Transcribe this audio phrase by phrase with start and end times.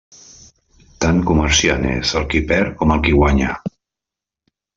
[1.03, 3.53] Tan comerciant és el qui perd com el qui guanya.